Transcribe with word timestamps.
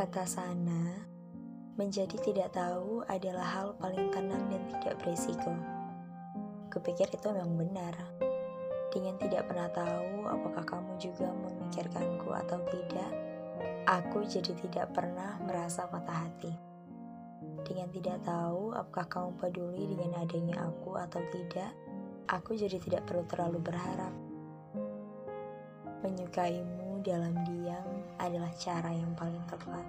Kata 0.00 0.24
sana, 0.24 0.96
menjadi 1.76 2.16
tidak 2.24 2.56
tahu 2.56 3.04
adalah 3.04 3.44
hal 3.44 3.68
paling 3.76 4.08
tenang 4.08 4.48
dan 4.48 4.64
tidak 4.72 4.96
beresiko. 4.96 5.52
Kupikir 6.72 7.04
itu 7.12 7.28
memang 7.28 7.60
benar. 7.60 7.92
Dengan 8.88 9.20
tidak 9.20 9.52
pernah 9.52 9.68
tahu 9.68 10.24
apakah 10.24 10.64
kamu 10.64 10.96
juga 10.96 11.28
memikirkanku 11.28 12.32
atau 12.32 12.64
tidak, 12.72 13.12
aku 13.84 14.24
jadi 14.24 14.56
tidak 14.64 14.88
pernah 14.96 15.36
merasa 15.44 15.84
patah 15.84 16.16
hati. 16.24 16.52
Dengan 17.68 17.92
tidak 17.92 18.24
tahu 18.24 18.72
apakah 18.72 19.04
kamu 19.04 19.30
peduli 19.36 19.84
dengan 19.84 20.24
adanya 20.24 20.64
aku 20.64 20.96
atau 20.96 21.20
tidak, 21.28 21.76
aku 22.24 22.56
jadi 22.56 22.80
tidak 22.80 23.04
perlu 23.04 23.28
terlalu 23.28 23.60
berharap. 23.60 24.16
Menyukaimu 26.00 26.89
dalam 27.00 27.32
diam 27.48 27.88
adalah 28.20 28.52
cara 28.60 28.92
yang 28.92 29.16
paling 29.16 29.40
tepat. 29.48 29.84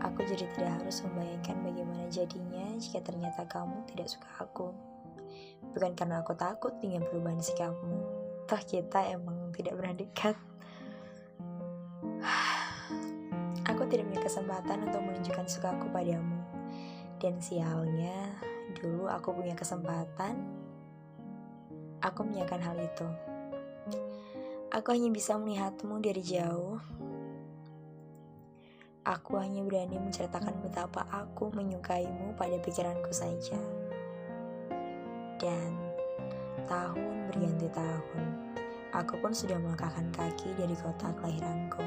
Aku 0.00 0.24
jadi 0.24 0.48
tidak 0.56 0.80
harus 0.80 1.04
membayangkan 1.04 1.56
bagaimana 1.64 2.04
jadinya 2.08 2.64
jika 2.80 3.00
ternyata 3.04 3.44
kamu 3.44 3.84
tidak 3.92 4.08
suka 4.08 4.28
aku. 4.40 4.72
Bukan 5.76 5.92
karena 5.96 6.20
aku 6.24 6.32
takut 6.36 6.72
dengan 6.80 7.04
perubahan 7.08 7.40
sikapmu. 7.40 7.98
Toh 8.44 8.62
kita 8.64 9.04
emang 9.12 9.52
tidak 9.52 9.76
pernah 9.80 9.94
dekat. 9.96 10.36
Aku 13.72 13.88
tidak 13.88 14.12
punya 14.12 14.22
kesempatan 14.22 14.86
untuk 14.86 15.00
menunjukkan 15.02 15.48
sukaku 15.48 15.88
padamu. 15.88 16.36
Dan 17.16 17.40
sialnya, 17.40 18.36
dulu 18.76 19.08
aku 19.08 19.32
punya 19.32 19.56
kesempatan. 19.56 20.36
Aku 22.04 22.28
menyiapkan 22.28 22.60
hal 22.60 22.76
itu. 22.76 23.08
Aku 24.74 24.90
hanya 24.90 25.06
bisa 25.06 25.38
melihatmu 25.38 26.02
dari 26.02 26.18
jauh. 26.18 26.82
Aku 29.06 29.38
hanya 29.38 29.62
berani 29.62 30.02
menceritakan 30.02 30.66
betapa 30.66 31.06
aku 31.14 31.54
menyukaimu 31.54 32.34
pada 32.34 32.58
pikiranku 32.58 33.14
saja. 33.14 33.54
Dan 35.38 35.78
tahun 36.66 37.30
berganti 37.30 37.70
tahun, 37.70 38.26
aku 38.90 39.14
pun 39.22 39.30
sudah 39.30 39.54
melangkahkan 39.62 40.10
kaki 40.10 40.50
dari 40.58 40.74
kota 40.74 41.06
kelahiranku. 41.22 41.86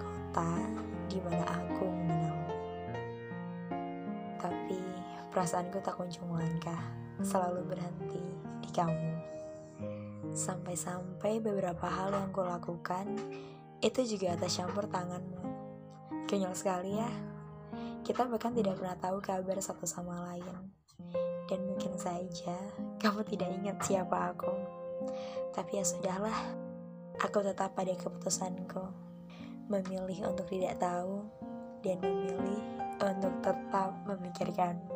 Kota 0.00 0.64
di 1.12 1.20
mana 1.20 1.44
aku 1.44 1.84
mengenalmu. 1.92 2.56
Tapi 4.40 4.80
perasaanku 5.28 5.76
tak 5.84 6.00
kunjung 6.00 6.24
melangkah, 6.24 6.88
selalu 7.20 7.68
berhenti 7.68 8.24
di 8.64 8.70
kamu. 8.72 9.41
Sampai-sampai 10.32 11.44
beberapa 11.44 11.84
hal 11.84 12.16
yang 12.16 12.32
kulakukan 12.32 13.04
itu 13.84 14.00
juga 14.16 14.32
atas 14.32 14.56
campur 14.56 14.88
tanganmu. 14.88 15.44
Konyol 16.24 16.56
sekali 16.56 16.96
ya. 16.96 17.10
Kita 18.00 18.24
bahkan 18.24 18.56
tidak 18.56 18.80
pernah 18.80 18.96
tahu 18.96 19.20
kabar 19.20 19.60
satu 19.60 19.84
sama 19.84 20.32
lain. 20.32 20.72
Dan 21.44 21.68
mungkin 21.68 21.92
saja 22.00 22.56
kamu 22.96 23.28
tidak 23.28 23.52
ingat 23.60 23.76
siapa 23.84 24.32
aku. 24.32 24.52
Tapi 25.52 25.76
ya 25.76 25.84
sudahlah. 25.84 26.38
Aku 27.20 27.44
tetap 27.44 27.76
pada 27.76 27.92
keputusanku. 27.92 28.88
Memilih 29.68 30.32
untuk 30.32 30.48
tidak 30.48 30.80
tahu 30.80 31.28
dan 31.84 32.00
memilih 32.00 32.62
untuk 33.04 33.34
tetap 33.44 33.92
memikirkanmu. 34.08 34.91